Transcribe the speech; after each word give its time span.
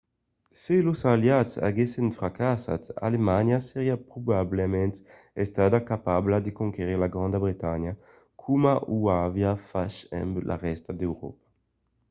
se 0.61 0.75
los 0.87 1.01
aliats 1.11 1.53
aguèssen 1.67 2.07
fracassat 2.19 2.83
alemanha 3.07 3.57
seriá 3.69 3.97
probablament 4.11 4.93
estada 5.45 5.77
capabla 5.91 6.37
de 6.45 6.51
conquerir 6.61 6.97
la 7.01 7.09
granda 7.15 7.37
bretanha 7.45 7.93
coma 8.41 8.73
o 8.95 8.97
aviá 9.27 9.53
fach 9.69 9.95
amb 10.21 10.33
la 10.49 10.55
rèsta 10.67 10.89
d’euròpa 10.99 11.39